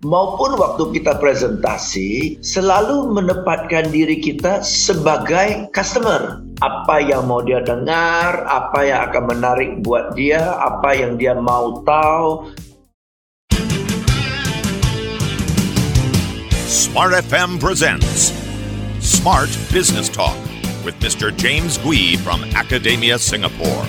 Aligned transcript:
maupun 0.00 0.56
waktu 0.56 0.96
kita 0.96 1.20
presentasi 1.20 2.40
selalu 2.40 3.12
menempatkan 3.12 3.92
diri 3.92 4.16
kita 4.16 4.64
sebagai 4.64 5.68
customer. 5.76 6.40
Apa 6.64 7.04
yang 7.04 7.28
mau 7.28 7.44
dia 7.44 7.60
dengar, 7.60 8.44
apa 8.48 8.80
yang 8.84 9.00
akan 9.12 9.24
menarik 9.36 9.70
buat 9.84 10.16
dia, 10.16 10.56
apa 10.56 10.96
yang 10.96 11.20
dia 11.20 11.36
mau 11.36 11.84
tahu. 11.84 12.52
Smart 16.64 17.12
FM 17.12 17.60
presents 17.60 18.32
Smart 19.04 19.52
Business 19.68 20.08
Talk 20.08 20.36
with 20.80 20.96
Mr. 21.04 21.28
James 21.36 21.76
Gui 21.76 22.16
from 22.16 22.40
Academia 22.56 23.20
Singapore. 23.20 23.84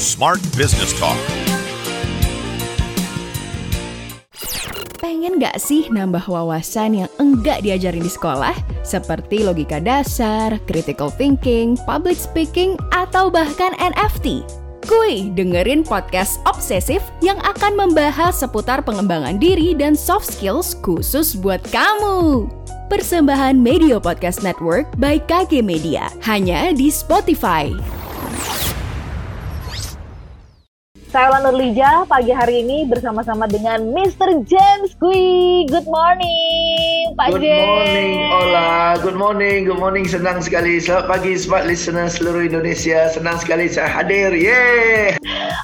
Smart 0.00 0.40
Business 0.56 0.96
Talk 0.96 1.20
Pengen 5.30 5.46
gak 5.46 5.62
sih 5.62 5.86
nambah 5.94 6.26
wawasan 6.26 7.06
yang 7.06 7.10
enggak 7.22 7.62
diajarin 7.62 8.02
di 8.02 8.10
sekolah? 8.10 8.50
Seperti 8.82 9.46
logika 9.46 9.78
dasar, 9.78 10.58
critical 10.66 11.06
thinking, 11.06 11.78
public 11.86 12.18
speaking, 12.18 12.74
atau 12.90 13.30
bahkan 13.30 13.70
NFT? 13.78 14.42
Kuy, 14.90 15.30
dengerin 15.30 15.86
podcast 15.86 16.42
obsesif 16.50 16.98
yang 17.22 17.38
akan 17.46 17.78
membahas 17.78 18.42
seputar 18.42 18.82
pengembangan 18.82 19.38
diri 19.38 19.70
dan 19.70 19.94
soft 19.94 20.26
skills 20.26 20.74
khusus 20.82 21.38
buat 21.38 21.62
kamu. 21.70 22.50
Persembahan 22.90 23.54
Media 23.54 24.02
Podcast 24.02 24.42
Network 24.42 24.90
by 24.98 25.22
KG 25.30 25.62
Media, 25.62 26.10
hanya 26.26 26.74
di 26.74 26.90
Spotify. 26.90 27.70
Saya 31.10 31.26
Lana 31.34 31.50
Lija, 31.50 32.06
pagi 32.06 32.30
hari 32.30 32.62
ini 32.62 32.86
bersama-sama 32.86 33.50
dengan 33.50 33.82
Mr. 33.90 34.46
James 34.46 34.94
Gui. 34.94 35.66
Good 35.66 35.90
morning, 35.90 37.18
Pak 37.18 37.34
Good 37.34 37.50
James. 37.50 37.66
morning, 37.66 38.18
Ola. 38.30 38.94
Good 39.02 39.18
morning, 39.18 39.58
good 39.66 39.80
morning. 39.82 40.06
Senang 40.06 40.38
sekali. 40.38 40.78
Selamat 40.78 41.10
pagi, 41.10 41.34
smart 41.34 41.66
listener 41.66 42.06
seluruh 42.06 42.46
Indonesia. 42.46 43.10
Senang 43.10 43.42
sekali 43.42 43.66
saya 43.66 43.90
hadir. 43.90 44.30
Yeay! 44.30 45.18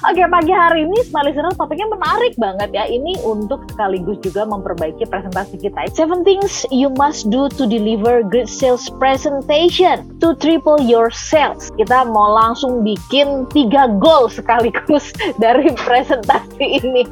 Oke, 0.07 0.23
pagi 0.29 0.53
hari 0.53 0.87
ini 0.87 1.03
Smart 1.09 1.27
Listener 1.27 1.51
topiknya 1.57 1.89
menarik 1.91 2.37
banget 2.39 2.69
ya. 2.71 2.85
Ini 2.87 3.17
untuk 3.27 3.65
sekaligus 3.67 4.21
juga 4.23 4.45
memperbaiki 4.47 5.03
presentasi 5.09 5.59
kita. 5.59 5.89
Seven 5.91 6.21
things 6.21 6.63
you 6.69 6.93
must 6.95 7.27
do 7.27 7.51
to 7.51 7.67
deliver 7.67 8.23
great 8.23 8.47
sales 8.47 8.87
presentation 9.01 10.05
to 10.23 10.31
triple 10.39 10.79
your 10.79 11.11
sales. 11.11 11.73
Kita 11.75 12.07
mau 12.07 12.29
langsung 12.39 12.87
bikin 12.87 13.51
tiga 13.51 13.89
goal 13.99 14.29
sekaligus 14.31 15.11
dari 15.37 15.73
presentasi 15.85 16.83
ini. 16.83 17.05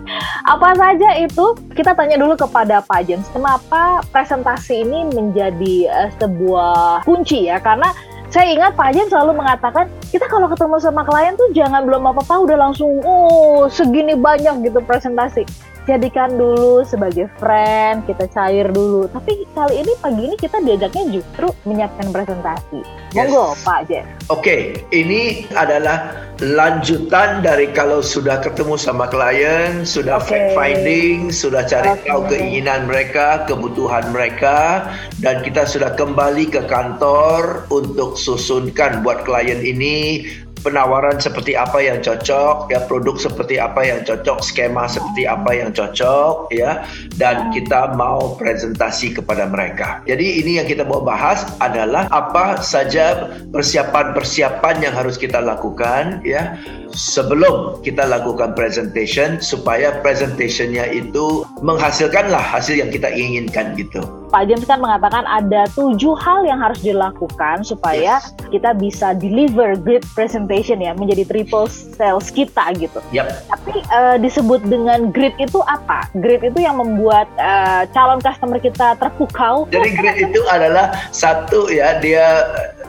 Apa 0.46 0.74
saja 0.78 1.18
itu? 1.18 1.58
Kita 1.74 1.98
tanya 1.98 2.20
dulu 2.20 2.38
kepada 2.38 2.82
Pak 2.84 3.10
James. 3.10 3.26
Kenapa 3.32 4.04
presentasi 4.14 4.86
ini 4.86 5.10
menjadi 5.10 5.90
eh, 5.90 6.10
sebuah 6.20 7.06
kunci 7.06 7.50
ya? 7.50 7.58
Karena 7.62 7.90
saya 8.34 8.52
ingat 8.52 8.76
Pak 8.76 8.92
Jen 8.92 9.08
selalu 9.08 9.40
mengatakan 9.40 9.88
kita 10.12 10.28
kalau 10.28 10.52
ketemu 10.52 10.76
sama 10.82 11.08
klien 11.08 11.40
tuh 11.40 11.48
jangan 11.56 11.88
belum 11.88 12.04
apa-apa 12.12 12.44
udah 12.44 12.58
langsung 12.68 13.00
oh 13.08 13.72
segini 13.72 14.12
banyak 14.18 14.66
gitu 14.66 14.84
presentasi 14.84 15.48
jadikan 15.86 16.34
dulu 16.34 16.82
sebagai 16.82 17.30
friend 17.38 18.10
kita 18.10 18.26
cair 18.34 18.68
dulu 18.74 19.06
tapi 19.14 19.46
kali 19.54 19.86
ini 19.86 19.94
pagi 20.02 20.22
ini 20.26 20.36
kita 20.36 20.58
diajaknya 20.62 21.22
justru 21.22 21.48
menyiapkan 21.66 22.10
presentasi 22.10 22.82
Yes. 23.16 23.32
monggo 23.32 23.56
Pak 23.64 23.80
Jen 23.88 24.06
Oke, 24.28 24.82
ini 24.90 25.46
adalah 25.54 26.26
lanjutan 26.42 27.46
dari 27.46 27.70
kalau 27.72 28.02
sudah 28.02 28.42
ketemu 28.42 28.74
sama 28.74 29.06
klien, 29.06 29.86
sudah 29.86 30.18
Oke. 30.18 30.34
fact 30.34 30.50
finding, 30.58 31.30
sudah 31.30 31.62
cari 31.62 31.94
Oke. 31.94 32.10
tahu 32.10 32.22
keinginan 32.34 32.90
mereka, 32.90 33.46
kebutuhan 33.46 34.10
mereka, 34.10 34.90
dan 35.22 35.46
kita 35.46 35.64
sudah 35.64 35.94
kembali 35.94 36.50
ke 36.50 36.66
kantor 36.66 37.70
untuk 37.70 38.18
susunkan 38.18 39.06
buat 39.06 39.24
klien 39.24 39.62
ini 39.62 40.26
penawaran 40.66 41.22
seperti 41.22 41.54
apa 41.54 41.78
yang 41.78 42.02
cocok, 42.02 42.74
ya 42.74 42.82
produk 42.90 43.22
seperti 43.22 43.62
apa 43.62 43.86
yang 43.86 44.02
cocok, 44.02 44.42
skema 44.42 44.90
seperti 44.90 45.30
apa 45.30 45.54
yang 45.54 45.70
cocok, 45.70 46.50
ya, 46.50 46.82
dan 47.22 47.54
kita 47.54 47.94
mau 47.94 48.34
presentasi 48.34 49.14
kepada 49.14 49.46
mereka. 49.46 50.02
Jadi 50.10 50.42
ini 50.42 50.58
yang 50.58 50.66
kita 50.66 50.82
mau 50.82 51.06
bahas 51.06 51.46
adalah 51.62 52.10
apa 52.10 52.66
saja 52.66 53.30
persiapan-persiapan 53.54 54.82
yang 54.82 54.98
harus 54.98 55.22
kita 55.22 55.38
lakukan, 55.38 56.26
ya, 56.26 56.58
sebelum 56.96 57.84
kita 57.84 58.08
lakukan 58.08 58.56
presentation 58.56 59.44
supaya 59.44 60.00
presentationnya 60.00 60.88
itu 60.90 61.44
menghasilkanlah 61.62 62.42
hasil 62.42 62.80
yang 62.80 62.90
kita 62.90 63.12
inginkan 63.12 63.76
gitu. 63.76 64.02
Pak 64.32 64.52
James 64.52 64.68
kan 64.68 64.84
mengatakan 64.84 65.24
ada 65.24 65.64
tujuh 65.80 66.12
hal 66.20 66.44
yang 66.44 66.60
harus 66.60 66.82
dilakukan 66.84 67.64
supaya 67.64 68.20
Yes. 68.20 68.36
kita 68.52 68.76
bisa 68.76 69.16
deliver 69.16 69.80
great 69.80 70.04
presentation 70.12 70.84
ya 70.84 70.92
menjadi 70.92 71.24
triple 71.24 71.72
sales 71.72 72.28
kita 72.36 72.76
gitu 72.76 73.00
Yap. 73.16 73.32
Tapi 73.48 73.80
eh, 73.80 74.18
disebut 74.20 74.60
dengan 74.68 75.14
grit 75.16 75.32
itu 75.40 75.64
apa? 75.64 76.12
Grit 76.20 76.44
itu 76.44 76.60
yang 76.60 76.78
membuat 76.84 77.32
eh, 77.40 77.88
calon 77.96 78.20
customer 78.20 78.60
kita 78.60 79.00
terpukau. 79.00 79.72
Jadi 79.72 79.90
grade 79.96 80.20
itu 80.28 80.42
adalah 80.52 80.92
satu 81.16 81.72
ya 81.72 81.98
dia 82.04 82.44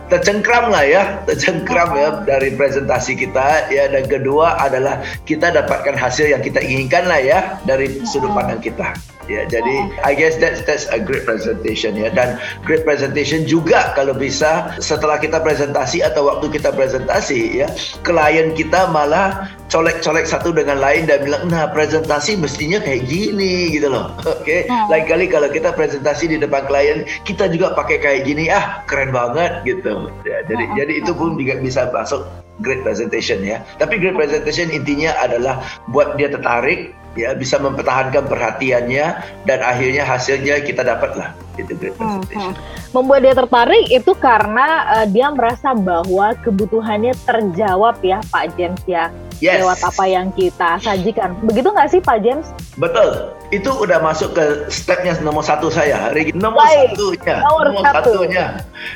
tercengkram 0.06 0.70
lah 0.70 0.84
ya, 0.86 1.02
tercengkram 1.26 1.90
ya 1.98 2.08
dari 2.22 2.54
presentasi 2.54 3.18
kita 3.18 3.70
ya 3.70 3.90
dan 3.90 4.06
kedua 4.06 4.58
adalah 4.58 5.02
kita 5.26 5.50
dapatkan 5.50 5.98
hasil 5.98 6.30
yang 6.30 6.42
kita 6.42 6.62
inginkan 6.62 7.10
lah 7.10 7.18
ya 7.18 7.38
dari 7.66 8.02
sudut 8.06 8.30
pandang 8.30 8.62
kita. 8.62 9.15
Ya, 9.26 9.42
jadi 9.42 9.74
I 10.06 10.14
guess 10.14 10.38
that's 10.38 10.62
that's 10.62 10.86
a 10.88 11.02
great 11.02 11.26
presentation 11.26 11.98
ya 11.98 12.14
dan 12.14 12.38
great 12.62 12.86
presentation 12.86 13.42
juga 13.42 13.90
kalau 13.98 14.14
bisa 14.14 14.70
setelah 14.78 15.18
kita 15.18 15.42
presentasi 15.42 15.98
atau 15.98 16.30
waktu 16.30 16.46
kita 16.54 16.70
presentasi 16.70 17.58
ya 17.58 17.68
klien 18.06 18.54
kita 18.54 18.86
malah 18.86 19.50
colek-colek 19.66 20.30
satu 20.30 20.54
dengan 20.54 20.78
lain 20.78 21.10
dan 21.10 21.26
bilang 21.26 21.50
nah 21.50 21.66
presentasi 21.66 22.38
mestinya 22.38 22.78
kayak 22.78 23.02
gini 23.10 23.74
gitu 23.74 23.90
loh. 23.90 24.14
Oke, 24.38 24.70
Hmm. 24.70 24.86
lain 24.86 25.04
kali 25.10 25.26
kalau 25.26 25.50
kita 25.50 25.74
presentasi 25.74 26.30
di 26.30 26.38
depan 26.38 26.62
klien 26.70 27.02
kita 27.26 27.50
juga 27.50 27.74
pakai 27.74 27.98
kayak 27.98 28.30
gini 28.30 28.46
ah 28.46 28.86
keren 28.86 29.10
banget 29.10 29.66
gitu. 29.66 30.06
Ya, 30.22 30.46
jadi 30.46 30.64
Hmm. 30.70 30.76
jadi 30.78 30.92
itu 31.02 31.12
pun 31.12 31.34
juga 31.34 31.58
bisa 31.58 31.90
masuk 31.90 32.22
great 32.62 32.86
presentation 32.86 33.42
ya. 33.42 33.58
Tapi 33.76 33.98
great 33.98 34.14
presentation 34.14 34.70
intinya 34.70 35.12
adalah 35.18 35.60
buat 35.90 36.14
dia 36.14 36.30
tertarik 36.30 36.94
ya 37.16 37.32
bisa 37.32 37.56
mempertahankan 37.56 38.24
perhatiannya 38.24 39.06
dan 39.42 39.58
akhirnya 39.60 40.04
hasilnya 40.04 40.60
kita 40.60 40.80
dapat 40.80 41.16
lah 41.16 41.28
itu 41.56 41.72
great 41.74 41.96
Hmm, 41.96 42.20
presentation. 42.20 42.52
Membuat 42.92 43.20
dia 43.20 43.34
tertarik 43.34 43.84
itu 43.88 44.12
karena 44.14 44.66
eh, 44.94 45.06
dia 45.08 45.28
merasa 45.28 45.72
bahwa 45.72 46.36
kebutuhannya 46.38 47.16
terjawab 47.24 47.96
ya 48.00 48.20
Pak 48.28 48.54
James 48.54 48.80
ya 48.84 49.08
Yes. 49.36 49.60
lewat 49.60 49.84
apa 49.84 50.04
yang 50.06 50.32
kita 50.32 50.80
sajikan. 50.80 51.36
Begitu 51.44 51.68
nggak 51.68 51.92
sih 51.92 52.00
Pak 52.00 52.24
James? 52.24 52.48
Betul. 52.74 53.36
Itu 53.52 53.68
udah 53.76 54.00
masuk 54.00 54.32
ke 54.32 54.44
stepnya 54.72 55.12
nomor 55.20 55.44
satu 55.44 55.68
saya. 55.68 56.08
Ini. 56.08 56.32
Nomor 56.32 56.56
Baik. 56.56 56.96
satunya, 56.96 57.36
Nomor 57.44 57.66
satu. 57.76 57.84
satunya, 58.16 58.44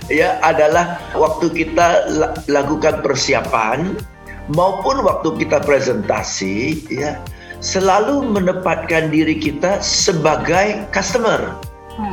ya 0.09 0.41
adalah 0.41 0.97
waktu 1.13 1.45
kita 1.53 1.89
la- 2.17 2.33
lakukan 2.49 3.05
persiapan 3.05 4.01
maupun 4.49 5.05
waktu 5.05 5.29
kita 5.37 5.61
presentasi, 5.61 6.89
ya 6.89 7.21
selalu 7.61 8.25
menempatkan 8.25 9.13
diri 9.13 9.37
kita 9.37 9.79
sebagai 9.85 10.89
customer. 10.91 11.57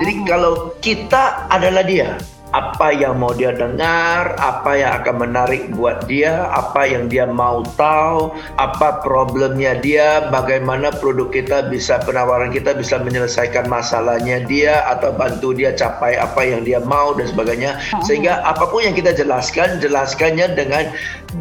Jadi 0.03 0.13
kalau 0.27 0.75
kita 0.83 1.47
adalah 1.47 1.83
dia, 1.87 2.19
apa 2.57 2.89
yang 2.89 3.21
mau 3.21 3.37
dia 3.37 3.53
dengar, 3.53 4.33
apa 4.41 4.71
yang 4.73 4.91
akan 4.97 5.29
menarik 5.29 5.69
buat 5.77 6.09
dia, 6.09 6.49
apa 6.49 6.89
yang 6.89 7.05
dia 7.05 7.29
mau 7.29 7.61
tahu, 7.77 8.33
apa 8.57 9.05
problemnya 9.05 9.77
dia, 9.77 10.25
bagaimana 10.33 10.89
produk 10.97 11.29
kita 11.29 11.69
bisa 11.69 12.01
penawaran 12.01 12.49
kita 12.49 12.73
bisa 12.73 12.97
menyelesaikan 12.97 13.69
masalahnya 13.69 14.41
dia 14.49 14.81
atau 14.89 15.13
bantu 15.13 15.53
dia 15.53 15.69
capai 15.77 16.17
apa 16.17 16.41
yang 16.41 16.65
dia 16.65 16.81
mau 16.81 17.13
dan 17.13 17.29
sebagainya. 17.29 17.77
Sehingga 18.01 18.41
apa 18.41 18.65
pun 18.65 18.81
yang 18.81 18.97
kita 18.97 19.13
jelaskan, 19.13 19.77
jelaskannya 19.77 20.57
dengan 20.57 20.89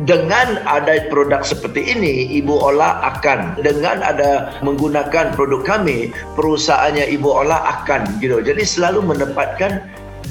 dengan 0.04 0.60
ada 0.68 1.00
produk 1.08 1.40
seperti 1.40 1.96
ini, 1.96 2.36
Ibu 2.44 2.52
Ola 2.52 3.00
akan 3.16 3.56
dengan 3.64 4.04
ada 4.04 4.60
menggunakan 4.60 5.32
produk 5.32 5.64
kami, 5.64 6.12
perusahaannya 6.36 7.08
Ibu 7.16 7.28
Ola 7.30 7.80
akan 7.80 8.20
gitu. 8.20 8.44
Jadi 8.44 8.62
selalu 8.66 9.16
menempatkan 9.16 9.80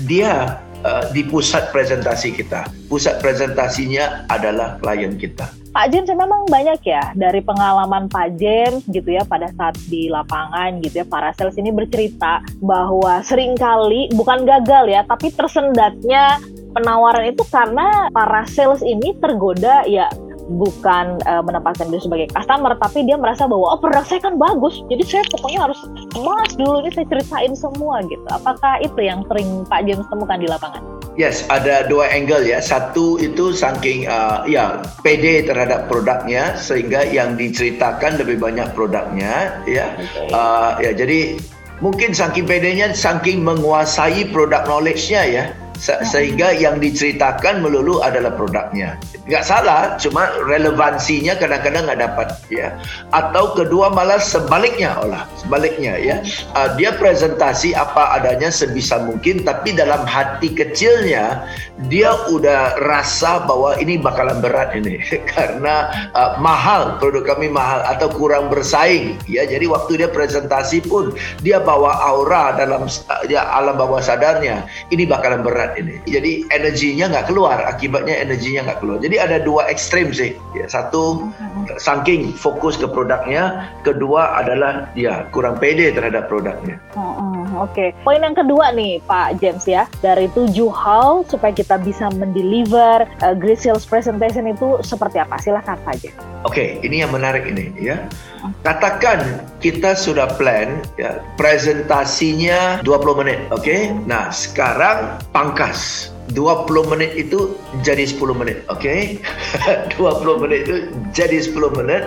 dia 0.04 0.60
uh, 0.86 1.10
di 1.10 1.26
pusat 1.26 1.74
presentasi 1.74 2.38
kita. 2.38 2.70
Pusat 2.86 3.20
presentasinya 3.20 4.30
adalah 4.30 4.78
klien 4.78 5.18
kita. 5.18 5.50
Pak 5.76 5.92
James 5.92 6.08
ya 6.08 6.16
memang 6.16 6.48
banyak 6.48 6.80
ya 6.88 7.12
dari 7.20 7.44
pengalaman 7.44 8.08
Pak 8.08 8.40
James 8.40 8.88
gitu 8.88 9.12
ya 9.12 9.28
pada 9.28 9.52
saat 9.60 9.76
di 9.92 10.08
lapangan 10.08 10.80
gitu 10.80 11.04
ya 11.04 11.06
para 11.10 11.36
sales 11.36 11.60
ini 11.60 11.68
bercerita 11.68 12.40
bahwa 12.64 13.20
sering 13.28 13.60
kali 13.60 14.08
bukan 14.16 14.48
gagal 14.48 14.88
ya 14.88 15.04
tapi 15.04 15.36
tersendatnya 15.36 16.40
penawaran 16.72 17.28
itu 17.28 17.44
karena 17.52 18.08
para 18.16 18.48
sales 18.48 18.80
ini 18.88 19.20
tergoda 19.20 19.84
ya 19.84 20.08
bukan 20.46 21.18
uh, 21.26 21.42
menempatkan 21.42 21.90
diri 21.90 22.02
sebagai 22.02 22.28
customer, 22.34 22.78
tapi 22.78 23.02
dia 23.04 23.18
merasa 23.18 23.50
bahwa 23.50 23.74
oh 23.74 23.80
produk 23.82 24.06
saya 24.06 24.22
kan 24.22 24.38
bagus, 24.38 24.86
jadi 24.88 25.04
saya 25.04 25.24
pokoknya 25.34 25.60
harus 25.70 25.80
emas 26.14 26.54
dulu 26.54 26.86
ini 26.86 26.92
saya 26.94 27.06
ceritain 27.10 27.54
semua 27.58 28.06
gitu. 28.06 28.26
Apakah 28.30 28.78
itu 28.82 29.00
yang 29.02 29.26
sering 29.26 29.66
Pak 29.66 29.82
James 29.90 30.06
temukan 30.08 30.38
di 30.38 30.48
lapangan? 30.48 30.82
Yes, 31.16 31.48
ada 31.48 31.88
dua 31.88 32.12
angle 32.12 32.44
ya. 32.44 32.60
Satu 32.60 33.16
itu 33.18 33.56
saking 33.56 34.06
uh, 34.06 34.44
ya 34.46 34.84
PD 35.00 35.48
terhadap 35.48 35.88
produknya 35.88 36.60
sehingga 36.60 37.08
yang 37.08 37.40
diceritakan 37.40 38.20
lebih 38.20 38.38
banyak 38.38 38.68
produknya 38.76 39.64
ya. 39.64 39.96
Okay. 39.96 40.30
Uh, 40.36 40.76
ya 40.84 40.92
jadi 40.92 41.40
mungkin 41.80 42.12
saking 42.12 42.48
PD-nya 42.48 42.92
saking 42.96 43.44
menguasai 43.44 44.28
produk 44.32 44.64
knowledge-nya 44.68 45.24
ya 45.28 45.46
Se 45.76 45.92
sehingga 46.08 46.56
yang 46.56 46.80
diceritakan 46.80 47.60
melulu 47.60 48.00
adalah 48.00 48.32
produknya. 48.32 48.96
Nggak 49.28 49.44
salah, 49.44 50.00
cuma 50.00 50.32
relevansinya 50.48 51.36
kadang-kadang 51.36 51.90
nggak 51.90 52.02
dapat 52.02 52.28
ya. 52.48 52.80
Atau 53.12 53.58
kedua 53.58 53.92
malah 53.92 54.22
sebaliknya 54.22 54.96
olah, 55.02 55.28
sebaliknya 55.36 56.00
ya. 56.00 56.22
Uh, 56.56 56.72
dia 56.80 56.96
presentasi 56.96 57.76
apa 57.76 58.16
adanya 58.16 58.54
sebisa 58.54 59.02
mungkin, 59.04 59.44
tapi 59.44 59.76
dalam 59.76 60.08
hati 60.08 60.54
kecilnya 60.54 61.44
dia 61.92 62.16
udah 62.32 62.80
rasa 62.86 63.44
bahwa 63.44 63.76
ini 63.82 64.00
bakalan 64.00 64.40
berat 64.40 64.72
ini 64.78 65.02
karena 65.36 65.92
uh, 66.16 66.38
mahal 66.40 66.96
produk 67.02 67.36
kami 67.36 67.52
mahal 67.52 67.84
atau 67.84 68.08
kurang 68.14 68.48
bersaing 68.48 69.18
ya. 69.28 69.44
Jadi 69.44 69.68
waktu 69.68 70.06
dia 70.06 70.10
presentasi 70.10 70.86
pun 70.86 71.12
dia 71.44 71.60
bawa 71.60 72.00
aura 72.00 72.56
dalam 72.56 72.88
uh, 72.88 73.24
ya, 73.28 73.44
alam 73.52 73.76
bawah 73.76 74.00
sadarnya 74.00 74.64
ini 74.94 75.04
bakalan 75.04 75.44
berat 75.44 75.65
berat 75.66 75.82
ini. 75.82 75.96
Jadi 76.06 76.32
energinya 76.54 77.06
nggak 77.10 77.28
keluar, 77.34 77.58
akibatnya 77.66 78.22
energinya 78.22 78.70
nggak 78.70 78.80
keluar. 78.86 78.98
Jadi 79.02 79.16
ada 79.18 79.38
dua 79.42 79.66
ekstrim 79.66 80.14
sih. 80.14 80.38
Ya, 80.54 80.70
satu 80.70 81.34
saking 81.82 82.30
fokus 82.38 82.78
ke 82.78 82.86
produknya, 82.86 83.74
kedua 83.82 84.38
adalah 84.38 84.94
ya 84.94 85.26
kurang 85.34 85.58
pede 85.58 85.90
terhadap 85.90 86.30
produknya. 86.30 86.78
Oke, 86.94 87.72
okay. 87.72 87.90
poin 88.06 88.22
yang 88.22 88.38
kedua 88.38 88.70
nih 88.76 89.02
Pak 89.10 89.42
James 89.42 89.66
ya, 89.66 89.90
dari 90.06 90.30
tujuh 90.36 90.70
hal 90.70 91.26
supaya 91.26 91.56
kita 91.56 91.82
bisa 91.82 92.12
mendeliver 92.14 93.08
uh, 93.26 93.34
great 93.34 93.58
sales 93.58 93.88
presentation 93.88 94.46
itu 94.46 94.78
seperti 94.86 95.18
apa? 95.18 95.40
Silahkan 95.42 95.80
Pak 95.82 95.96
James. 96.04 96.20
Oke, 96.46 96.62
okay, 96.62 96.70
ini 96.86 97.02
yang 97.02 97.10
menarik 97.10 97.50
ini 97.50 97.74
ya. 97.80 98.06
Katakan 98.62 99.42
kita 99.58 99.98
sudah 99.98 100.30
plan 100.38 100.78
ya 101.02 101.18
presentasinya 101.34 102.86
20 102.86 103.22
menit, 103.26 103.40
oke? 103.50 103.66
Okay? 103.66 103.90
Nah, 104.06 104.30
sekarang 104.30 105.18
pangkas 105.56 106.12
20 106.36 106.92
menit 106.92 107.16
itu 107.16 107.56
jadi 107.80 108.04
10 108.04 108.36
menit, 108.36 108.68
oke? 108.68 108.84
Okay? 108.84 109.24
20 109.96 110.44
menit 110.44 110.68
itu 110.68 110.92
jadi 111.16 111.40
10 111.40 111.80
menit. 111.80 112.04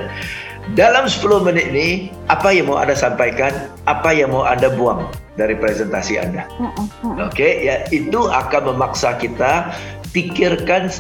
Dalam 0.76 1.08
10 1.08 1.48
menit 1.48 1.72
ini, 1.72 2.12
apa 2.28 2.52
yang 2.52 2.68
mau 2.68 2.76
Anda 2.76 2.92
sampaikan, 2.92 3.72
apa 3.88 4.12
yang 4.12 4.36
mau 4.36 4.44
Anda 4.44 4.68
buang 4.68 5.08
dari 5.40 5.56
presentasi 5.56 6.20
Anda. 6.20 6.44
Oke, 6.60 7.24
okay? 7.32 7.52
ya 7.64 7.88
itu 7.88 8.28
akan 8.28 8.76
memaksa 8.76 9.16
kita 9.16 9.72
pikirkan 10.18 10.90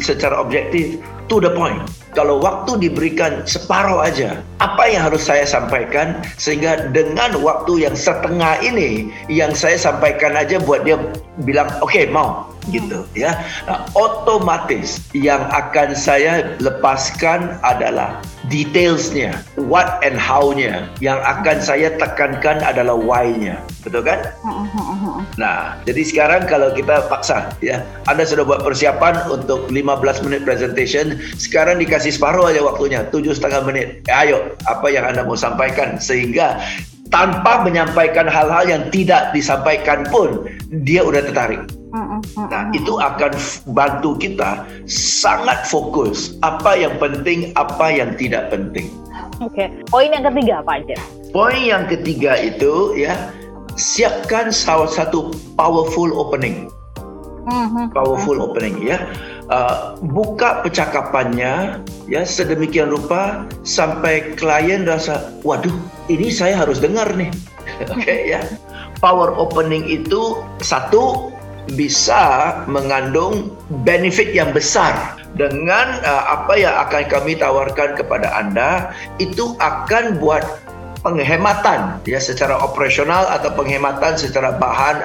secara 0.00 0.40
objektif 0.40 0.96
to 1.28 1.36
the 1.36 1.52
point. 1.52 1.84
Kalau 2.16 2.40
waktu 2.40 2.88
diberikan 2.88 3.44
separuh 3.44 4.00
aja, 4.04 4.40
apa 4.60 4.84
yang 4.88 5.12
harus 5.12 5.28
saya 5.28 5.44
sampaikan 5.44 6.20
sehingga 6.40 6.88
dengan 6.92 7.36
waktu 7.40 7.88
yang 7.88 7.96
setengah 7.96 8.60
ini 8.64 9.12
yang 9.28 9.52
saya 9.52 9.76
sampaikan 9.76 10.36
aja 10.36 10.60
buat 10.60 10.84
dia 10.84 10.96
bilang 11.44 11.68
oke 11.80 11.92
okay, 11.92 12.04
mau 12.08 12.51
gitu 12.70 13.02
ya. 13.16 13.34
Nah, 13.66 13.88
otomatis 13.98 15.02
yang 15.16 15.42
akan 15.50 15.96
saya 15.96 16.54
lepaskan 16.62 17.58
adalah 17.66 18.22
detailsnya, 18.50 19.34
what 19.56 19.98
and 20.06 20.14
how-nya. 20.18 20.86
Yang 21.02 21.18
akan 21.24 21.56
saya 21.58 21.88
tekankan 21.98 22.62
adalah 22.62 22.94
why-nya. 22.94 23.58
Betul 23.82 24.06
kan? 24.06 24.22
Nah, 25.40 25.74
jadi 25.88 26.02
sekarang 26.06 26.46
kalau 26.46 26.70
kita 26.70 27.10
paksa 27.10 27.50
ya, 27.64 27.82
Anda 28.06 28.22
sudah 28.22 28.46
buat 28.46 28.62
persiapan 28.62 29.26
untuk 29.26 29.66
15 29.72 30.22
menit 30.22 30.46
presentation, 30.46 31.18
sekarang 31.40 31.82
dikasih 31.82 32.14
separuh 32.14 32.52
aja 32.52 32.62
waktunya, 32.62 33.02
tujuh 33.10 33.34
setengah 33.34 33.66
menit. 33.66 34.06
Ya, 34.06 34.22
ayo, 34.28 34.54
apa 34.70 34.86
yang 34.92 35.08
Anda 35.08 35.26
mau 35.26 35.38
sampaikan 35.38 35.98
sehingga 35.98 36.60
tanpa 37.12 37.60
menyampaikan 37.60 38.24
hal-hal 38.24 38.64
yang 38.64 38.82
tidak 38.88 39.30
disampaikan 39.36 40.08
pun 40.08 40.48
dia 40.80 41.04
udah 41.04 41.20
tertarik. 41.28 41.60
Nah, 41.92 42.72
itu 42.72 42.96
akan 42.96 43.36
bantu 43.76 44.16
kita 44.16 44.64
sangat 44.88 45.68
fokus 45.68 46.40
apa 46.40 46.72
yang 46.72 46.96
penting, 46.96 47.52
apa 47.60 47.92
yang 47.92 48.16
tidak 48.16 48.48
penting. 48.48 48.88
Oke, 49.44 49.52
okay. 49.52 49.68
poin 49.92 50.08
yang 50.08 50.24
ketiga 50.24 50.64
apa 50.64 50.80
aja? 50.80 50.96
Poin 51.36 51.60
yang 51.60 51.84
ketiga 51.84 52.40
itu 52.40 52.96
ya, 52.96 53.12
siapkan 53.76 54.48
salah 54.48 54.88
satu 54.88 55.36
powerful 55.60 56.08
opening. 56.16 56.72
Mm-hmm. 57.44 57.92
Powerful 57.92 58.40
opening 58.40 58.80
ya. 58.80 59.04
Uh, 59.52 59.98
buka 60.00 60.64
percakapannya 60.64 61.84
ya 62.08 62.22
sedemikian 62.24 62.88
rupa 62.88 63.44
sampai 63.68 64.32
klien 64.40 64.88
rasa, 64.88 65.28
waduh, 65.44 65.74
ini 66.08 66.32
saya 66.32 66.56
harus 66.56 66.80
dengar 66.80 67.12
nih. 67.12 67.28
Oke 67.92 68.00
okay, 68.00 68.18
ya. 68.32 68.40
Power 69.02 69.34
opening 69.34 69.82
itu 69.90 70.38
satu 70.62 71.34
bisa 71.74 72.54
mengandung 72.70 73.50
benefit 73.82 74.30
yang 74.30 74.54
besar. 74.54 75.18
Dengan 75.34 75.98
uh, 76.06 76.24
apa 76.38 76.54
yang 76.54 76.74
akan 76.86 77.02
kami 77.10 77.34
tawarkan 77.34 77.98
kepada 77.98 78.30
Anda 78.30 78.94
itu 79.18 79.58
akan 79.58 80.22
buat 80.22 80.44
penghematan 81.02 81.98
ya 82.06 82.22
secara 82.22 82.54
operasional 82.62 83.26
atau 83.26 83.50
penghematan 83.58 84.14
secara 84.14 84.54
bahan 84.54 85.02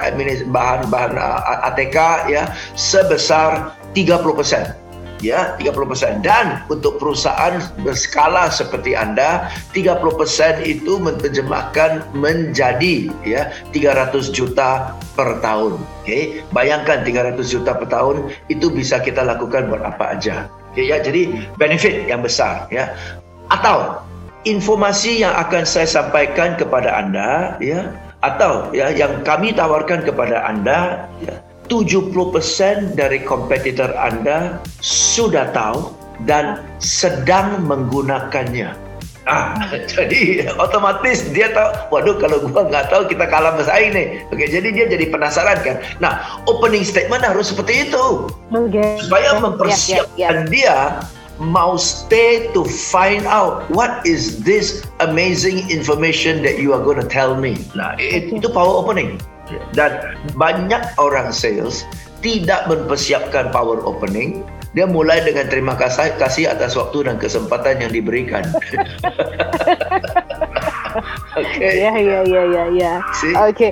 bahan 0.54 0.80
bahan 0.86 1.12
uh, 1.18 1.66
ATK 1.74 1.96
ya 2.30 2.54
sebesar 2.78 3.74
30% 3.98 4.87
ya 5.22 5.54
30% 5.58 6.22
dan 6.22 6.62
untuk 6.70 6.98
perusahaan 6.98 7.58
berskala 7.82 8.50
seperti 8.50 8.94
Anda 8.94 9.50
30% 9.74 10.64
itu 10.64 10.98
menerjemahkan 10.98 12.14
menjadi 12.14 13.10
ya 13.26 13.50
300 13.74 14.34
juta 14.34 14.94
per 15.18 15.38
tahun. 15.42 15.78
Oke 15.78 16.06
okay? 16.06 16.22
bayangkan 16.54 17.02
300 17.02 17.38
juta 17.46 17.74
per 17.74 17.88
tahun 17.90 18.30
itu 18.48 18.70
bisa 18.70 19.02
kita 19.02 19.22
lakukan 19.26 19.68
buat 19.68 19.82
apa 19.82 20.18
aja. 20.18 20.46
Okay, 20.72 20.88
ya 20.94 21.00
jadi 21.02 21.48
benefit 21.58 22.06
yang 22.06 22.22
besar 22.22 22.68
ya. 22.70 22.92
Atau 23.48 24.04
informasi 24.46 25.24
yang 25.24 25.34
akan 25.34 25.66
saya 25.66 25.88
sampaikan 25.88 26.54
kepada 26.54 26.94
Anda 27.02 27.58
ya 27.58 27.90
atau 28.22 28.70
ya 28.74 28.90
yang 28.90 29.22
kami 29.22 29.54
tawarkan 29.54 30.02
kepada 30.02 30.42
Anda 30.42 31.06
ya 31.22 31.38
70% 31.68 32.96
dari 32.96 33.20
kompetitor 33.22 33.92
Anda 33.94 34.60
sudah 34.80 35.52
tahu 35.52 35.92
dan 36.26 36.64
sedang 36.80 37.62
menggunakannya. 37.68 38.88
Ah, 39.28 39.52
jadi 39.92 40.48
otomatis 40.56 41.28
dia 41.36 41.52
tahu, 41.52 41.68
waduh 41.92 42.16
kalau 42.16 42.48
gua 42.48 42.64
nggak 42.64 42.88
tahu 42.88 43.04
kita 43.12 43.28
kalah 43.28 43.52
bersaing 43.60 43.92
nih. 43.92 44.24
Oke, 44.32 44.48
jadi 44.48 44.72
dia 44.72 44.88
jadi 44.88 45.12
penasaran 45.12 45.60
kan. 45.60 45.76
Nah, 46.00 46.40
opening 46.48 46.82
statement 46.82 47.20
harus 47.20 47.52
seperti 47.52 47.92
itu. 47.92 48.32
Okay. 48.48 48.96
Supaya 49.04 49.36
mempersiapkan 49.36 50.16
yeah, 50.16 50.32
yeah, 50.32 50.32
yeah. 50.32 50.48
dia 50.48 50.76
mau 51.38 51.78
stay 51.78 52.50
to 52.50 52.66
find 52.66 53.22
out 53.30 53.62
what 53.70 54.02
is 54.02 54.42
this 54.42 54.82
amazing 54.98 55.62
information 55.70 56.42
that 56.42 56.58
you 56.58 56.74
are 56.74 56.82
going 56.82 56.98
to 56.98 57.06
tell 57.06 57.38
me. 57.38 57.54
Nah, 57.78 57.94
itu 58.00 58.48
power 58.50 58.82
opening. 58.82 59.22
Dan 59.72 60.18
banyak 60.36 60.82
orang 61.00 61.32
sales 61.32 61.88
tidak 62.20 62.66
mempersiapkan 62.66 63.48
power 63.54 63.80
opening. 63.84 64.44
Dia 64.76 64.84
mulai 64.84 65.24
dengan 65.24 65.48
terima 65.48 65.74
kasih 65.74 66.12
kasih 66.20 66.52
atas 66.52 66.76
waktu 66.76 67.08
dan 67.08 67.16
kesempatan 67.16 67.80
yang 67.80 67.92
diberikan. 67.92 68.44
Oke. 71.38 71.68
Ya 71.78 71.94
ya 71.96 72.18
ya 72.24 72.42
ya 72.44 72.64
ya. 72.74 72.92
Oke. 73.46 73.70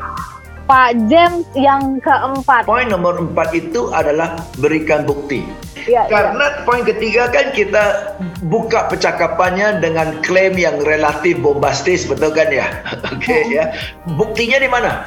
Pak 0.66 0.98
James 1.06 1.46
yang 1.54 2.02
keempat. 2.02 2.66
Poin 2.66 2.90
nomor 2.90 3.22
empat 3.22 3.54
itu 3.54 3.86
adalah 3.94 4.34
berikan 4.58 5.06
bukti. 5.06 5.46
Ya, 5.86 6.10
Karena 6.10 6.42
ya. 6.42 6.66
poin 6.66 6.82
ketiga 6.82 7.30
kan 7.30 7.54
kita 7.54 8.18
buka 8.50 8.90
percakapannya 8.90 9.78
dengan 9.78 10.18
klaim 10.26 10.58
yang 10.58 10.82
relatif 10.82 11.38
bombastis, 11.38 12.02
betul 12.10 12.34
kan 12.34 12.50
ya? 12.50 12.66
Oke 13.14 13.22
okay, 13.22 13.42
ya. 13.46 13.70
Buktinya 14.18 14.58
di 14.58 14.66
mana? 14.66 15.06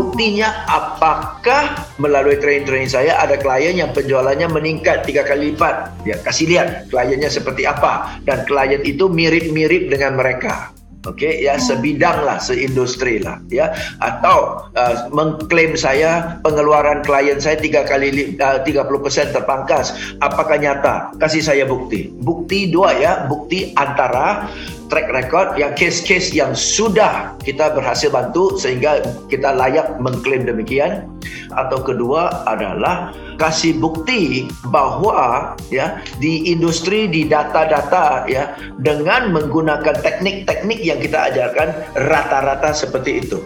Buktinya 0.00 0.48
apakah 0.64 1.92
melalui 2.00 2.40
training-training 2.40 2.88
saya 2.88 3.20
ada 3.20 3.36
klien 3.36 3.76
yang 3.76 3.92
penjualannya 3.92 4.48
meningkat 4.48 5.04
tiga 5.04 5.28
kali 5.28 5.52
lipat? 5.52 5.92
Ya 6.08 6.16
kasih 6.24 6.48
lihat 6.48 6.88
kliennya 6.88 7.28
seperti 7.28 7.68
apa 7.68 8.16
dan 8.24 8.48
klien 8.48 8.80
itu 8.80 9.12
mirip-mirip 9.12 9.92
dengan 9.92 10.16
mereka. 10.16 10.72
Okey, 11.00 11.48
ya 11.48 11.56
sebidang 11.56 12.28
lah, 12.28 12.36
seindustri 12.36 13.24
lah, 13.24 13.40
ya. 13.48 13.72
Atau 14.04 14.68
uh, 14.76 15.08
mengklaim 15.08 15.72
saya 15.72 16.36
pengeluaran 16.44 17.00
klien 17.00 17.40
saya 17.40 17.56
tiga 17.56 17.88
kali 17.88 18.36
uh, 18.36 18.60
30% 18.60 19.32
terpangkas. 19.32 19.96
Apakah 20.20 20.60
nyata? 20.60 21.16
Kasih 21.16 21.40
saya 21.40 21.64
bukti. 21.64 22.12
Bukti 22.20 22.68
dua 22.68 22.92
ya, 23.00 23.24
bukti 23.24 23.72
antara 23.80 24.44
track 24.90 25.08
record 25.14 25.54
yang 25.54 25.72
case-case 25.78 26.34
yang 26.34 26.52
sudah 26.52 27.32
kita 27.40 27.70
berhasil 27.72 28.10
bantu 28.10 28.58
sehingga 28.58 29.00
kita 29.30 29.54
layak 29.54 29.96
mengklaim 30.02 30.44
demikian 30.44 31.06
atau 31.54 31.78
kedua 31.80 32.44
adalah 32.50 33.14
kasih 33.38 33.78
bukti 33.78 34.50
bahawa 34.68 35.54
ya 35.72 36.02
di 36.18 36.50
industri 36.50 37.08
di 37.08 37.24
data-data 37.24 38.26
ya 38.26 38.52
dengan 38.82 39.32
menggunakan 39.32 39.96
teknik-teknik 40.02 40.82
yang 40.82 40.98
kita 41.00 41.32
ajarkan 41.32 41.72
rata-rata 42.10 42.74
seperti 42.74 43.24
itu 43.24 43.40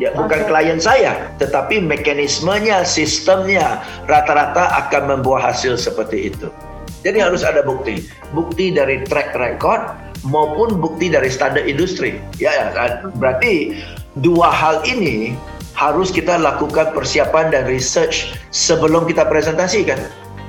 Ya, 0.00 0.08
bukan 0.16 0.40
okay. 0.40 0.48
klien 0.48 0.80
saya, 0.80 1.28
tetapi 1.36 1.84
mekanismenya, 1.84 2.80
sistemnya 2.80 3.84
rata-rata 4.08 4.72
akan 4.80 5.02
membuat 5.20 5.52
hasil 5.52 5.76
seperti 5.76 6.32
itu. 6.32 6.48
Jadi 7.04 7.20
harus 7.20 7.44
ada 7.44 7.60
bukti. 7.60 8.00
Bukti 8.32 8.72
dari 8.72 9.04
track 9.04 9.36
record 9.36 9.84
maupun 10.26 10.78
bukti 10.78 11.10
dari 11.10 11.28
standar 11.28 11.66
industri. 11.66 12.18
Ya, 12.38 12.54
ya 12.54 12.66
kan? 12.74 12.90
berarti 13.18 13.78
dua 14.20 14.50
hal 14.50 14.82
ini 14.86 15.34
harus 15.72 16.12
kita 16.12 16.36
lakukan 16.38 16.92
persiapan 16.92 17.50
dan 17.50 17.64
research 17.66 18.36
sebelum 18.52 19.08
kita 19.08 19.26
presentasikan. 19.26 19.98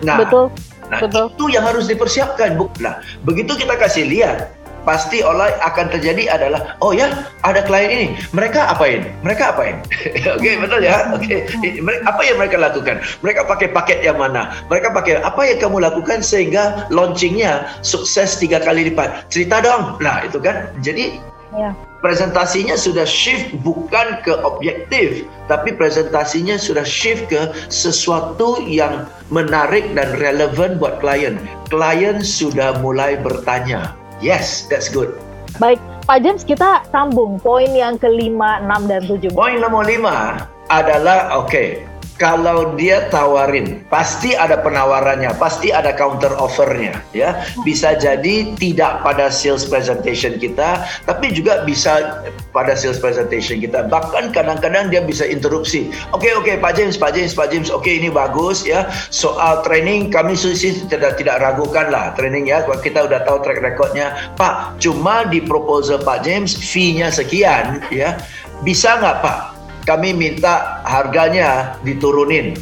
Nah, 0.04 0.20
betul. 0.20 0.52
Nah, 0.92 1.00
betul. 1.00 1.32
itu 1.34 1.46
yang 1.56 1.66
harus 1.66 1.88
dipersiapkan. 1.88 2.60
Nah, 2.84 3.02
begitu 3.24 3.56
kita 3.56 3.80
kasih 3.80 4.06
lihat 4.06 4.52
pasti 4.84 5.24
oleh 5.24 5.52
akan 5.64 5.92
terjadi 5.92 6.30
adalah 6.32 6.76
oh 6.84 6.92
ya 6.92 7.10
ada 7.44 7.64
klien 7.64 7.90
ini. 7.90 8.08
Mereka 8.36 8.60
apain 8.72 9.08
mereka 9.24 9.56
apain 9.56 9.80
oke 10.36 10.40
okay, 10.40 10.56
betul 10.60 10.80
ya? 10.84 11.12
Oke. 11.16 11.48
Okay. 11.48 11.80
apa 12.04 12.22
yang 12.24 12.38
mereka 12.40 12.56
lakukan? 12.60 13.00
Mereka 13.24 13.48
pakai 13.48 13.68
paket 13.72 14.00
yang 14.04 14.20
mana? 14.20 14.54
Mereka 14.68 14.92
pakai 14.92 15.24
apa 15.24 15.42
yang 15.48 15.60
kamu 15.60 15.84
lakukan 15.84 16.20
sehingga 16.22 16.88
launchingnya 16.92 17.68
sukses 17.82 18.38
tiga 18.38 18.60
kali 18.62 18.92
lipat? 18.92 19.28
Cerita 19.32 19.64
dong. 19.64 19.98
Nah 20.04 20.28
itu 20.28 20.38
kan. 20.40 20.72
Jadi 20.84 21.20
ya. 21.56 21.72
presentasinya 22.04 22.76
sudah 22.76 23.08
shift 23.08 23.56
bukan 23.64 24.20
ke 24.22 24.34
objektif 24.44 25.24
tapi 25.48 25.76
presentasinya 25.76 26.56
sudah 26.56 26.84
shift 26.84 27.28
ke 27.32 27.52
sesuatu 27.68 28.60
yang 28.64 29.08
menarik 29.32 29.88
dan 29.96 30.12
relevan 30.20 30.76
buat 30.78 31.00
klien. 31.00 31.40
Klien 31.72 32.20
sudah 32.24 32.80
mulai 32.80 33.20
bertanya 33.20 34.03
Yes, 34.20 34.70
that's 34.70 34.92
good. 34.92 35.16
Baik, 35.62 35.78
Pak 36.10 36.26
James 36.26 36.42
kita 36.42 36.82
sambung 36.90 37.38
poin 37.38 37.70
yang 37.70 38.02
kelima, 38.02 38.60
enam 38.62 38.90
dan 38.90 39.06
tujuh. 39.06 39.32
Poin 39.32 39.62
nomor 39.62 39.86
lima 39.86 40.50
adalah 40.74 41.34
oke. 41.38 41.50
Okay, 41.50 41.86
kalau 42.22 42.78
dia 42.78 43.10
tawarin, 43.10 43.82
pasti 43.90 44.38
ada 44.38 44.62
penawarannya, 44.62 45.34
pasti 45.42 45.74
ada 45.74 45.90
counter 45.98 46.30
offernya, 46.38 47.02
ya. 47.10 47.42
Bisa 47.66 47.98
jadi 47.98 48.54
tidak 48.54 49.02
pada 49.02 49.34
sales 49.34 49.66
presentation 49.66 50.38
kita, 50.38 50.86
tapi 51.10 51.34
juga 51.34 51.66
bisa 51.66 52.22
pada 52.54 52.78
sales 52.78 53.02
presentation 53.02 53.58
kita. 53.58 53.90
Bahkan 53.90 54.30
kadang-kadang 54.30 54.94
dia 54.94 55.02
bisa 55.02 55.26
interupsi. 55.26 55.90
Oke, 56.14 56.30
okay, 56.30 56.32
oke, 56.38 56.46
okay, 56.46 56.56
Pak 56.62 56.74
James, 56.78 56.96
Pak 56.96 57.18
James, 57.18 57.34
Pak 57.34 57.50
James, 57.50 57.70
oke 57.74 57.82
okay, 57.82 57.98
ini 57.98 58.14
bagus, 58.14 58.62
ya. 58.62 58.86
Soal 59.10 59.66
training 59.66 60.14
kami 60.14 60.38
sih 60.38 60.54
tidak 60.86 61.18
tidak 61.18 61.42
ragukan 61.42 61.90
lah 61.90 62.14
training 62.14 62.46
ya. 62.46 62.62
Kita 62.66 63.10
udah 63.10 63.26
tahu 63.26 63.42
track 63.42 63.60
recordnya, 63.66 64.14
Pak. 64.38 64.78
Cuma 64.78 65.26
di 65.26 65.42
proposal 65.42 65.98
Pak 66.06 66.26
James 66.26 66.54
fee-nya 66.54 67.10
sekian, 67.10 67.82
ya. 67.90 68.22
Bisa 68.62 68.96
nggak 69.02 69.18
Pak? 69.20 69.53
Kami 69.84 70.16
minta 70.16 70.84
harganya 70.88 71.76
diturunin 71.84 72.56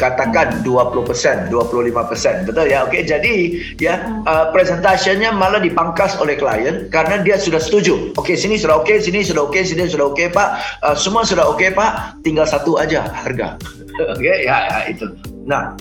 katakan 0.00 0.64
20%, 0.64 1.52
25%. 1.52 2.48
Betul 2.48 2.72
ya? 2.72 2.88
Okey, 2.88 3.04
jadi 3.04 3.32
ya 3.76 4.00
uh, 4.24 4.48
presentasinya 4.48 5.28
malah 5.28 5.60
dipangkas 5.60 6.16
oleh 6.16 6.40
klien 6.40 6.88
karena 6.88 7.20
dia 7.20 7.36
sudah 7.36 7.60
setuju. 7.60 8.16
Okey, 8.16 8.32
sini 8.32 8.56
sudah 8.56 8.80
okey, 8.80 8.96
sini 9.04 9.20
sudah 9.20 9.44
okey, 9.52 9.60
sini 9.60 9.84
sudah 9.84 10.08
okey, 10.16 10.32
Pak. 10.32 10.80
Uh, 10.80 10.96
semua 10.96 11.28
sudah 11.28 11.44
okey, 11.52 11.76
Pak. 11.76 12.24
Tinggal 12.24 12.48
satu 12.48 12.80
aja 12.80 13.04
harga. 13.12 13.60
okey, 14.16 14.48
ya, 14.48 14.56
ya 14.72 14.78
itu. 14.88 15.04
Nah, 15.44 15.76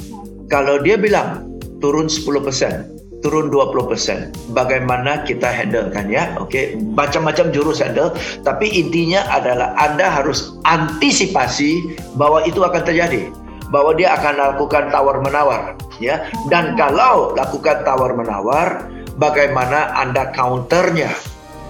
kalau 0.51 0.83
dia 0.83 0.99
bilang 0.99 1.47
turun 1.79 2.11
10%, 2.11 2.98
turun 3.19 3.51
20%. 3.51 4.55
Bagaimana 4.55 5.23
kita 5.27 5.47
handle 5.51 5.91
kan 5.91 6.07
ya? 6.07 6.35
Okey, 6.39 6.79
macam-macam 6.95 7.51
jurus 7.51 7.83
handle, 7.83 8.15
tapi 8.47 8.71
intinya 8.71 9.27
adalah 9.27 9.75
Anda 9.75 10.07
harus 10.07 10.55
antisipasi 10.63 11.99
bahwa 12.15 12.43
itu 12.47 12.63
akan 12.63 12.81
terjadi. 12.83 13.31
Bahwa 13.69 13.93
dia 13.93 14.17
akan 14.17 14.57
lakukan 14.57 14.89
tawar-menawar, 14.89 15.77
ya. 16.01 16.25
Dan 16.49 16.73
kalau 16.73 17.37
lakukan 17.37 17.85
tawar-menawar, 17.85 18.89
bagaimana 19.21 19.93
Anda 19.93 20.33
counternya? 20.33 21.13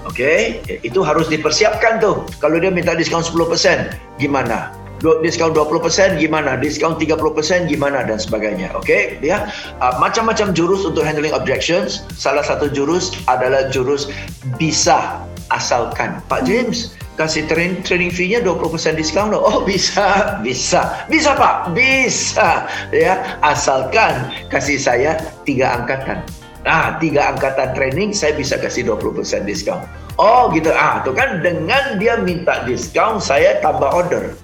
Okey, 0.08 0.64
itu 0.80 1.04
harus 1.04 1.28
dipersiapkan 1.28 2.00
tuh. 2.00 2.24
Kalau 2.40 2.56
dia 2.56 2.72
minta 2.72 2.96
diskon 2.96 3.20
10%, 3.20 3.92
gimana? 4.16 4.72
Diskon 5.00 5.52
20% 5.56 6.20
gimana, 6.20 6.60
diskon 6.60 7.00
30% 7.00 7.72
gimana 7.72 8.04
dan 8.04 8.20
sebagainya. 8.20 8.72
Oke, 8.76 8.86
okay? 8.86 9.04
ya. 9.24 9.48
Uh, 9.80 9.96
macam-macam 9.98 10.52
jurus 10.52 10.84
untuk 10.84 11.04
handling 11.04 11.32
objections. 11.32 12.04
Salah 12.16 12.44
satu 12.44 12.68
jurus 12.72 13.16
adalah 13.32 13.68
jurus 13.72 14.12
bisa 14.60 15.24
asalkan. 15.50 16.22
Pak 16.30 16.46
James, 16.46 16.94
kasih 17.18 17.44
train, 17.50 17.80
training 17.84 18.12
fee-nya 18.14 18.40
20% 18.44 18.96
diskon 19.00 19.34
loh. 19.34 19.42
Oh, 19.44 19.60
bisa, 19.66 20.40
bisa. 20.46 21.08
Bisa, 21.08 21.36
Pak. 21.36 21.74
Bisa. 21.74 22.68
Ya, 22.94 23.40
asalkan 23.44 24.32
kasih 24.48 24.80
saya 24.80 25.20
tiga 25.44 25.80
angkatan. 25.80 26.24
Nah, 26.68 27.00
tiga 27.00 27.32
angkatan 27.32 27.72
training 27.72 28.12
saya 28.12 28.36
bisa 28.36 28.60
kasih 28.60 28.84
20% 28.88 29.48
diskon. 29.48 29.80
Oh 30.20 30.52
gitu, 30.52 30.68
ah 30.76 31.00
tuh 31.08 31.16
kan 31.16 31.40
dengan 31.40 31.96
dia 31.96 32.20
minta 32.20 32.68
diskon 32.68 33.24
saya 33.24 33.64
tambah 33.64 33.88
order. 33.88 34.36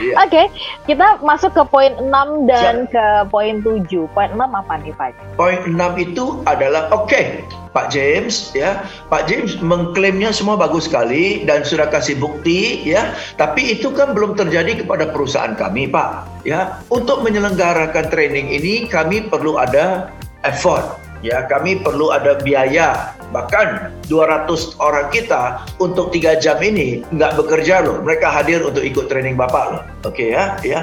Iya. 0.00 0.14
Oke, 0.24 0.30
okay, 0.32 0.46
kita 0.88 1.20
masuk 1.20 1.52
ke 1.52 1.62
poin 1.68 1.92
6 1.98 2.48
dan 2.48 2.88
Siap. 2.88 2.92
ke 2.94 3.04
poin 3.28 3.60
7. 3.60 4.08
Poin 4.16 4.30
6 4.32 4.40
apa 4.40 4.74
nih, 4.80 4.94
Pak? 4.96 5.12
Poin 5.36 5.58
6 5.68 5.76
itu 6.00 6.40
adalah 6.48 6.88
oke, 6.94 7.10
okay, 7.10 7.44
Pak 7.76 7.92
James 7.92 8.52
ya. 8.56 8.84
Pak 9.12 9.28
James 9.28 9.58
mengklaimnya 9.60 10.30
semua 10.32 10.56
bagus 10.56 10.88
sekali 10.88 11.44
dan 11.44 11.66
sudah 11.66 11.90
kasih 11.90 12.16
bukti 12.16 12.86
ya. 12.86 13.12
Tapi 13.36 13.76
itu 13.76 13.92
kan 13.92 14.16
belum 14.16 14.38
terjadi 14.38 14.84
kepada 14.84 15.10
perusahaan 15.10 15.52
kami, 15.52 15.90
Pak. 15.90 16.44
Ya, 16.48 16.80
untuk 16.88 17.20
menyelenggarakan 17.20 18.08
training 18.08 18.50
ini 18.54 18.86
kami 18.88 19.28
perlu 19.28 19.60
ada 19.60 20.10
effort 20.42 21.01
ya 21.24 21.46
kami 21.48 21.80
perlu 21.80 22.10
ada 22.12 22.36
biaya. 22.42 23.16
Bahkan 23.32 24.04
200 24.12 24.76
orang 24.76 25.08
kita 25.08 25.64
untuk 25.80 26.12
tiga 26.12 26.36
jam 26.36 26.60
ini 26.60 27.00
nggak 27.14 27.40
bekerja 27.40 27.80
loh. 27.80 28.04
Mereka 28.04 28.28
hadir 28.28 28.60
untuk 28.60 28.84
ikut 28.84 29.08
training 29.08 29.40
bapak 29.40 29.64
loh. 29.72 29.82
Oke 30.04 30.28
okay, 30.28 30.28
ya 30.36 30.44
ya. 30.60 30.80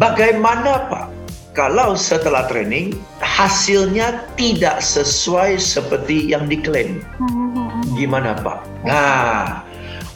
Bagaimana 0.00 0.88
pak? 0.88 1.06
Kalau 1.54 1.94
setelah 1.94 2.50
training 2.50 2.98
hasilnya 3.22 4.26
tidak 4.34 4.82
sesuai 4.82 5.60
seperti 5.60 6.32
yang 6.34 6.50
diklaim. 6.50 7.04
Gimana 7.94 8.34
pak? 8.40 8.66
Nah 8.82 9.62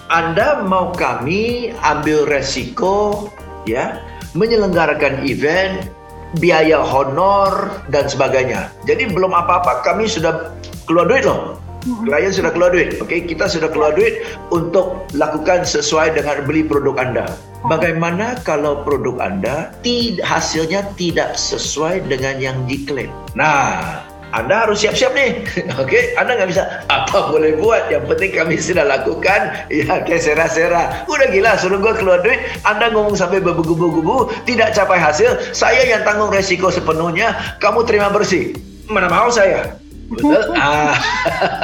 anda 0.09 0.65
mau 0.65 0.91
kami 0.97 1.77
ambil 1.85 2.25
resiko 2.25 3.29
ya 3.69 4.01
menyelenggarakan 4.33 5.21
event 5.29 5.93
biaya 6.37 6.85
honor 6.85 7.81
dan 7.89 8.05
sebagainya. 8.05 8.69
Jadi 8.85 9.09
belum 9.09 9.33
apa-apa, 9.33 9.81
kami 9.81 10.05
sudah 10.05 10.53
keluar 10.85 11.09
duit 11.09 11.25
loh. 11.25 11.57
Klien 12.05 12.35
sudah 12.35 12.53
keluar 12.53 12.75
duit, 12.75 12.99
oke? 13.01 13.09
Okay? 13.09 13.25
Kita 13.25 13.49
sudah 13.49 13.71
keluar 13.73 13.97
duit 13.97 14.21
untuk 14.53 15.09
lakukan 15.17 15.65
sesuai 15.65 16.21
dengan 16.21 16.45
beli 16.45 16.67
produk 16.67 16.99
Anda. 17.01 17.27
Bagaimana 17.65 18.39
kalau 18.47 18.83
produk 18.87 19.19
Anda 19.23 19.73
tidak 19.81 20.27
hasilnya 20.27 20.85
tidak 20.99 21.39
sesuai 21.39 22.07
dengan 22.07 22.39
yang 22.39 22.59
diklaim? 22.71 23.11
Nah, 23.35 24.05
anda 24.37 24.69
harus 24.69 24.85
siap-siap 24.85 25.17
nih. 25.17 25.31
Oke, 25.81 25.89
okay? 25.89 26.03
Anda 26.21 26.37
nggak 26.37 26.51
bisa 26.53 26.63
apa 26.93 27.33
boleh 27.33 27.57
buat. 27.57 27.89
Yang 27.89 28.05
penting 28.13 28.31
kami 28.37 28.55
sudah 28.61 28.85
lakukan. 28.85 29.41
Ya, 29.73 30.05
kayak 30.05 30.21
sera-sera. 30.21 31.05
Udah 31.09 31.29
gila, 31.33 31.57
suruh 31.57 31.81
gue 31.81 31.95
keluar 31.97 32.21
duit. 32.21 32.41
Anda 32.69 32.93
ngomong 32.93 33.17
sampai 33.17 33.41
bergubu-gubu, 33.41 34.29
tidak 34.45 34.77
capai 34.77 35.01
hasil. 35.01 35.41
Saya 35.57 35.81
yang 35.89 36.05
tanggung 36.05 36.29
resiko 36.29 36.69
sepenuhnya. 36.69 37.33
Kamu 37.63 37.89
terima 37.89 38.13
bersih. 38.13 38.53
Mana 38.89 39.09
mau 39.09 39.33
saya? 39.33 39.77
Betul? 40.09 40.41
ah, 40.57 40.97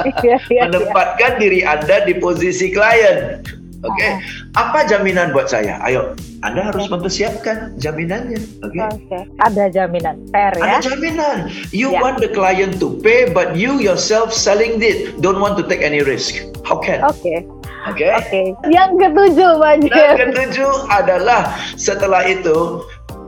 iya, 0.04 0.12
iya, 0.20 0.38
iya. 0.52 0.62
menempatkan 0.68 1.40
diri 1.40 1.64
Anda 1.64 2.04
di 2.04 2.16
posisi 2.20 2.72
klien. 2.72 3.40
Oke, 3.84 4.00
okay? 4.00 4.12
apa 4.56 4.88
jaminan 4.88 5.36
buat 5.36 5.52
saya? 5.52 5.76
Ayo, 5.84 6.16
Anda 6.40 6.72
harus 6.72 6.88
mempersiapkan 6.88 7.76
jaminannya. 7.76 8.40
Oke. 8.64 8.80
Okay? 8.80 8.88
Okay. 9.04 9.22
Ada 9.44 9.68
jaminan, 9.68 10.24
fair 10.32 10.56
ya. 10.56 10.80
Ada 10.80 10.88
jaminan. 10.88 11.52
You 11.68 11.92
yeah. 11.92 12.00
want 12.00 12.24
the 12.24 12.32
client 12.32 12.80
to 12.80 12.96
pay, 13.04 13.28
but 13.28 13.52
you 13.52 13.84
yourself 13.84 14.32
selling 14.32 14.80
it 14.80 15.20
don't 15.20 15.36
want 15.36 15.60
to 15.60 15.64
take 15.68 15.84
any 15.84 16.00
risk. 16.00 16.40
How 16.64 16.80
can? 16.80 17.04
Oke. 17.04 17.20
Okay. 17.20 17.38
Oke. 17.84 18.00
Okay? 18.00 18.12
Oke. 18.16 18.28
Okay. 18.28 18.46
Yang 18.72 18.90
ketujuh, 19.04 19.50
Pak 19.60 19.72
Yang 19.84 20.16
ketujuh 20.32 20.72
adalah 20.88 21.40
setelah 21.76 22.24
itu 22.24 22.80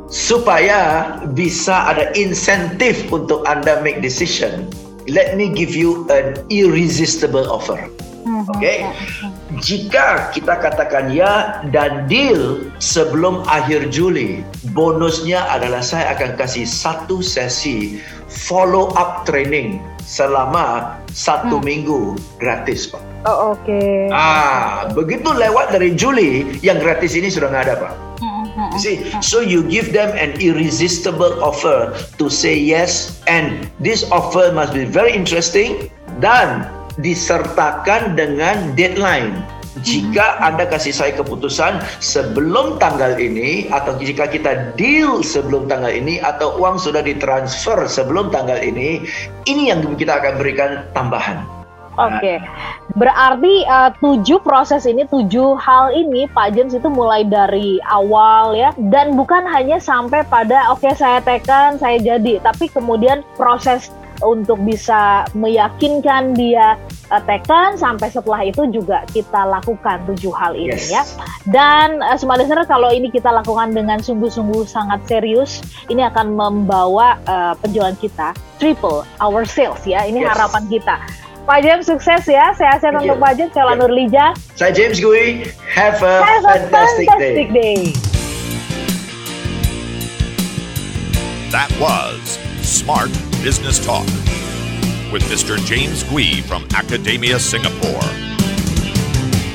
supaya 0.08 1.12
bisa 1.34 1.92
ada 1.92 2.14
insentif 2.14 3.04
untuk 3.12 3.44
Anda 3.44 3.82
make 3.84 4.00
decision. 4.00 4.70
Let 5.06 5.38
me 5.38 5.52
give 5.52 5.76
you 5.76 6.08
an 6.10 6.40
irresistible 6.50 7.46
offer. 7.46 7.78
Hmm, 8.26 8.42
Oke. 8.50 8.58
Okay? 8.58 8.78
Hmm, 8.82 9.32
Jika 9.62 10.34
kita 10.34 10.58
katakan 10.58 11.14
ya 11.14 11.62
dan 11.70 12.10
deal 12.10 12.66
sebelum 12.82 13.46
akhir 13.46 13.94
Juli, 13.94 14.42
bonusnya 14.74 15.46
adalah 15.46 15.78
saya 15.78 16.10
akan 16.18 16.34
kasih 16.34 16.66
satu 16.66 17.22
sesi 17.22 18.02
follow 18.26 18.90
up 18.98 19.22
training 19.30 19.78
selama 20.02 20.98
satu 21.14 21.62
hmm. 21.62 21.66
minggu 21.70 22.00
gratis, 22.42 22.90
Pak. 22.90 22.98
Oh, 23.30 23.54
oke. 23.54 23.62
Okay. 23.62 24.10
Ah, 24.10 24.90
begitu 24.90 25.30
lewat 25.30 25.70
dari 25.70 25.94
Juli, 25.94 26.58
yang 26.66 26.82
gratis 26.82 27.14
ini 27.14 27.30
sudah 27.30 27.46
nggak 27.54 27.64
ada, 27.70 27.76
Pak. 27.78 27.94
You 28.56 28.80
see, 28.80 28.96
so 29.24 29.40
you 29.40 29.64
give 29.64 29.92
them 29.92 30.12
an 30.16 30.36
irresistible 30.40 31.40
offer 31.44 31.96
to 32.20 32.28
say 32.28 32.56
yes, 32.56 33.20
and 33.24 33.68
this 33.80 34.04
offer 34.12 34.52
must 34.52 34.72
be 34.72 34.84
very 34.84 35.12
interesting 35.12 35.92
dan 36.20 36.68
disertakan 37.00 38.16
dengan 38.16 38.72
deadline. 38.76 39.36
Jika 39.84 40.40
Anda 40.40 40.64
kasih 40.64 40.96
saya 40.96 41.12
keputusan 41.20 41.84
sebelum 42.00 42.80
tanggal 42.80 43.20
ini 43.20 43.68
atau 43.68 43.92
jika 44.00 44.24
kita 44.24 44.72
deal 44.72 45.20
sebelum 45.20 45.68
tanggal 45.68 45.92
ini 45.92 46.16
atau 46.16 46.56
uang 46.56 46.80
sudah 46.80 47.04
ditransfer 47.04 47.84
sebelum 47.84 48.32
tanggal 48.32 48.56
ini, 48.56 49.04
ini 49.44 49.68
yang 49.68 49.84
kita 50.00 50.16
akan 50.16 50.40
berikan 50.40 50.88
tambahan. 50.96 51.44
Oke, 51.96 52.20
okay. 52.20 52.38
berarti 52.92 53.64
uh, 53.64 53.88
tujuh 54.04 54.36
proses 54.44 54.84
ini, 54.84 55.08
tujuh 55.08 55.56
hal 55.56 55.96
ini, 55.96 56.28
Pak 56.28 56.52
James 56.52 56.76
itu 56.76 56.92
mulai 56.92 57.24
dari 57.24 57.80
awal 57.88 58.52
ya, 58.52 58.76
dan 58.92 59.16
bukan 59.16 59.48
hanya 59.48 59.80
sampai 59.80 60.20
pada 60.28 60.68
oke 60.68 60.84
okay, 60.84 60.92
saya 60.92 61.24
tekan, 61.24 61.80
saya 61.80 61.96
jadi, 61.96 62.44
tapi 62.44 62.68
kemudian 62.68 63.24
proses 63.40 63.88
untuk 64.22 64.60
bisa 64.62 65.26
meyakinkan 65.36 66.32
dia 66.36 66.80
uh, 67.10 67.22
tekan 67.24 67.76
sampai 67.76 68.08
setelah 68.08 68.40
itu 68.44 68.68
juga 68.72 69.04
kita 69.12 69.44
lakukan 69.46 70.02
tujuh 70.08 70.32
hal 70.32 70.56
ini 70.56 70.76
yes. 70.76 70.90
ya. 70.92 71.02
Dan 71.48 72.00
uh, 72.02 72.16
semua 72.18 72.40
listener 72.40 72.64
kalau 72.64 72.90
ini 72.92 73.12
kita 73.12 73.28
lakukan 73.28 73.72
dengan 73.72 74.00
sungguh-sungguh 74.00 74.64
sangat 74.68 75.04
serius, 75.08 75.60
ini 75.92 76.02
akan 76.04 76.34
membawa 76.34 77.20
uh, 77.28 77.54
penjualan 77.58 77.94
kita 77.98 78.32
triple 78.56 79.04
our 79.20 79.44
sales 79.44 79.80
ya. 79.84 80.04
Ini 80.04 80.24
yes. 80.24 80.30
harapan 80.36 80.64
kita. 80.68 80.96
Pak 81.46 81.62
James 81.62 81.86
sukses 81.86 82.26
ya. 82.26 82.50
Sehat-sehat 82.58 83.06
untuk 83.06 83.22
Pak 83.22 83.38
James. 83.38 83.54
Saya 83.54 83.70
Lanur 83.70 83.94
Lija. 83.94 84.34
Saya 84.58 84.74
James 84.74 84.98
Gui. 84.98 85.46
Have 85.70 86.02
a, 86.02 86.26
Have 86.26 86.42
a 86.42 86.66
fantastic, 86.66 87.06
fantastic 87.06 87.54
day. 87.54 87.94
day. 87.94 87.94
That 91.54 91.70
was 91.78 92.42
Smart 92.66 93.14
Business 93.42 93.84
Talk 93.84 94.06
with 95.12 95.22
Mr. 95.24 95.56
James 95.64 96.02
Gui 96.04 96.40
from 96.42 96.66
Academia 96.74 97.38
Singapore. 97.38 98.00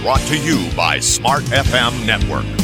Brought 0.02 0.22
to 0.28 0.38
you 0.38 0.70
by 0.76 1.00
Smart 1.00 1.44
FM 1.44 2.06
Network. 2.06 2.61